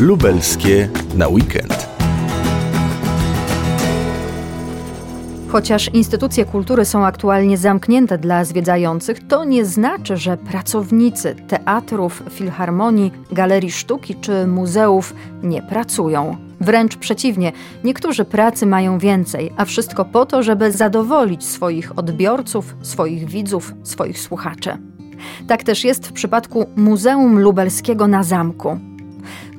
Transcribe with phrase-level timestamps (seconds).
[0.00, 1.88] lubelskie na weekend.
[5.48, 13.12] Chociaż instytucje kultury są aktualnie zamknięte dla zwiedzających, to nie znaczy, że pracownicy teatrów, filharmonii,
[13.32, 16.36] galerii sztuki czy muzeów nie pracują.
[16.60, 17.52] Wręcz przeciwnie,
[17.84, 24.20] niektórzy pracy mają więcej, a wszystko po to, żeby zadowolić swoich odbiorców, swoich widzów, swoich
[24.20, 24.78] słuchaczy.
[25.48, 28.78] Tak też jest w przypadku Muzeum Lubelskiego na Zamku.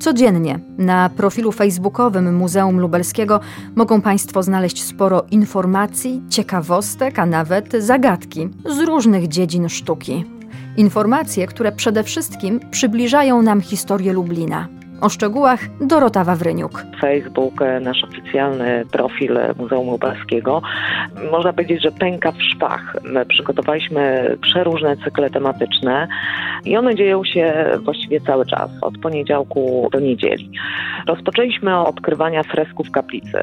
[0.00, 3.40] Codziennie na profilu facebookowym Muzeum Lubelskiego
[3.76, 10.24] mogą Państwo znaleźć sporo informacji, ciekawostek, a nawet zagadki z różnych dziedzin sztuki.
[10.76, 14.79] Informacje, które przede wszystkim przybliżają nam historię Lublina.
[15.00, 16.84] O szczegółach Dorota Wawryniuk.
[17.00, 20.62] Facebook, e, nasz oficjalny profil Muzeum Lubelskiego.
[21.30, 22.96] Można powiedzieć, że pęka w szpach.
[23.04, 26.08] My przygotowaliśmy przeróżne cykle tematyczne
[26.64, 30.50] i one dzieją się właściwie cały czas, od poniedziałku do niedzieli.
[31.06, 33.38] Rozpoczęliśmy od odkrywania fresków kaplicy.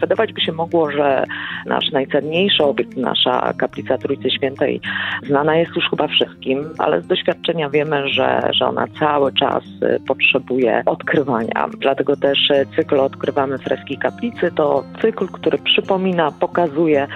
[0.00, 1.24] Wydawać by się mogło, że
[1.66, 4.80] nasz najcenniejszy obiekt, nasza kaplica Trójcy Świętej,
[5.26, 9.64] znana jest już chyba wszystkim, ale z doświadczenia wiemy, że, że ona cały czas
[10.08, 11.68] potrzebuje odkrywania.
[11.78, 12.38] Dlatego też
[12.76, 17.06] cykl Odkrywamy freski kaplicy to cykl, który przypomina, pokazuje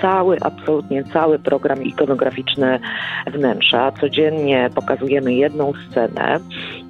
[0.00, 2.80] cały, absolutnie cały program ikonograficzny
[3.26, 3.92] wnętrza.
[4.00, 6.40] Codziennie pokazujemy jedną scenę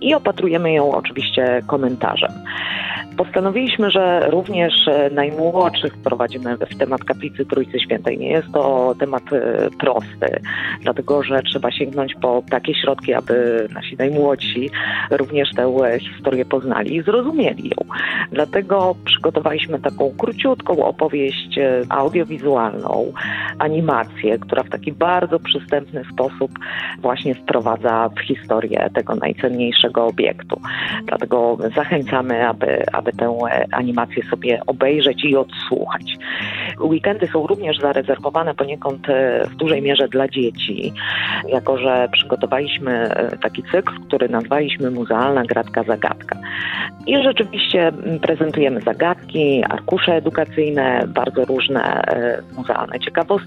[0.00, 2.32] i opatrujemy ją oczywiście komentarzem.
[3.16, 8.18] Postanowiliśmy, że również e, najmłodszych wprowadzimy w temat kaplicy Trójcy Świętej.
[8.18, 10.40] Nie jest to temat e, prosty,
[10.80, 14.70] dlatego że trzeba sięgnąć po takie środki, aby nasi najmłodsi
[15.10, 17.94] również tę historię poznali i zrozumieli ją.
[18.32, 23.12] Dlatego przygotowaliśmy taką króciutką opowieść e, audiowizualną,
[23.58, 26.50] animację, która w taki bardzo przystępny sposób
[26.98, 30.60] właśnie wprowadza w historię tego najcenniejszego obiektu.
[31.06, 33.38] Dlatego zachęcamy, aby, aby tę
[33.72, 36.18] animację sobie obejrzeć i odsłuchać.
[36.80, 40.92] Weekendy są również zarezerwowane poniekąd e, w dużej mierze dla dzieci,
[41.48, 46.36] jako że przygotowaliśmy e, taki cykl, który nazwaliśmy Muzealna Gratka Zagadka.
[47.06, 53.41] I rzeczywiście prezentujemy zagadki, arkusze edukacyjne, bardzo różne e, muzealne ciekawostki,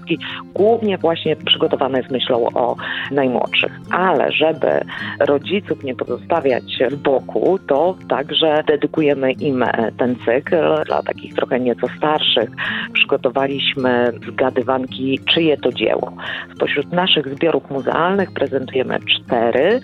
[0.54, 2.76] głównie właśnie przygotowane z myślą o
[3.10, 3.72] najmłodszych.
[3.90, 4.80] Ale żeby
[5.20, 9.64] rodziców nie pozostawiać w boku, to także dedykujemy im
[9.98, 10.84] ten cykl.
[10.86, 12.50] Dla takich trochę nieco starszych
[12.92, 16.12] przygotowaliśmy zgadywanki, czyje to dzieło.
[16.56, 19.80] Spośród naszych zbiorów muzealnych prezentujemy cztery,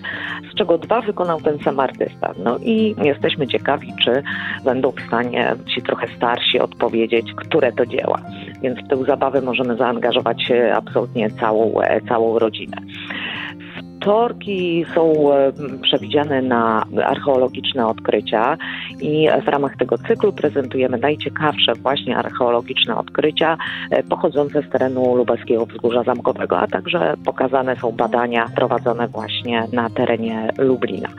[0.53, 2.33] z czego dwa wykonał ten sam artysta.
[2.43, 4.23] No i jesteśmy ciekawi, czy
[4.65, 8.21] będą w stanie ci trochę starsi odpowiedzieć, które to dzieła.
[8.61, 10.02] Więc w tę zabawę możemy zaangażować
[10.75, 11.73] absolutnie całą,
[12.07, 12.77] całą rodzinę.
[14.03, 18.57] Wtorki są e, przewidziane na archeologiczne odkrycia
[19.01, 23.57] i w ramach tego cyklu prezentujemy najciekawsze właśnie archeologiczne odkrycia
[23.91, 29.89] e, pochodzące z terenu lubelskiego wzgórza zamkowego, a także pokazane są badania prowadzone właśnie na
[29.89, 31.09] terenie Lublina.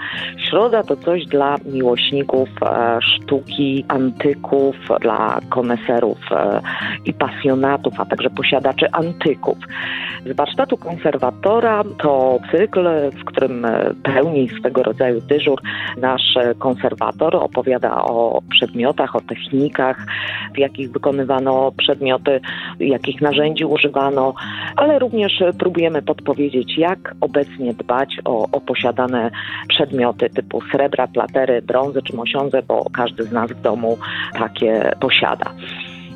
[0.51, 6.19] Środa to coś dla miłośników e, sztuki, antyków, dla koneserów
[7.05, 9.59] i pasjonatów, a także posiadaczy antyków.
[10.27, 12.74] Z warsztatu konserwatora to cykl,
[13.21, 13.67] w którym
[14.03, 15.61] pełni swego rodzaju dyżur
[15.97, 20.07] nasz konserwator, opowiada o przedmiotach, o technikach,
[20.55, 22.41] w jakich wykonywano przedmioty,
[22.81, 24.35] jakich narzędzi używano,
[24.77, 29.31] ale również próbujemy podpowiedzieć, jak obecnie dbać o, o posiadane
[29.69, 33.99] przedmioty typu srebra, platery, brązy czy mosiądze, bo każdy z nas w domu
[34.39, 35.51] takie posiada.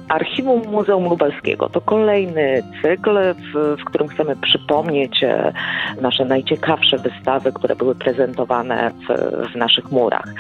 [0.08, 5.52] Archiwum Muzeum Lubelskiego to kolejny cykl, w, w, którym chcemy przypomnieć e,
[6.00, 9.12] nasze najciekawsze wystawy, które były prezentowane w,
[9.52, 10.34] w naszych murach.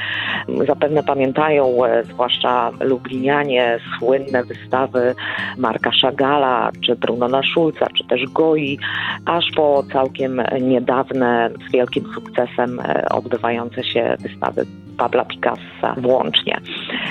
[0.66, 5.14] Zapewne pamiętają, e, zwłaszcza lublinianie, słynne wystawy
[5.58, 8.78] Marka Szagala, czy Brunona Schulza, czy też Goi,
[9.26, 14.66] aż po całkiem niedawne, z wielkim sukcesem e, odbywające się wystawy
[14.98, 16.60] Pabla Picassa włącznie.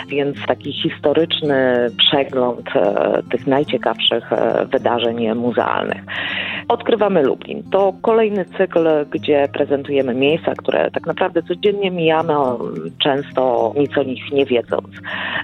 [0.08, 6.02] Więc taki historyczny przegląd e, tych najciekawszych e, wydarzeń muzealnych.
[6.68, 7.64] Odkrywamy Lublin.
[7.72, 12.34] To kolejny cykl, gdzie prezentujemy miejsca, które tak naprawdę codziennie mijamy,
[12.98, 14.88] często nic o nich nie wiedząc,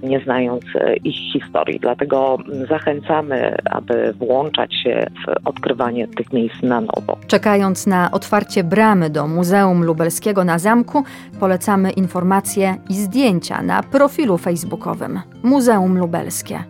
[0.04, 1.80] nie znając e, ich historii.
[1.80, 2.38] Dlatego
[2.70, 7.18] zachęcamy, aby włączać się w odkrywanie tych miejsc na nowo.
[7.28, 11.04] Czekając na otwarcie bramy do Muzeum Lubelskiego na Zamku,
[11.40, 16.64] polecamy informacje i zdjęcia na profilu facebookowym Muzeum Lubelskie.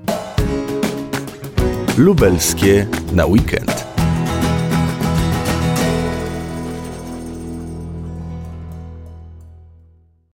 [1.97, 3.92] Lubelskie na weekend.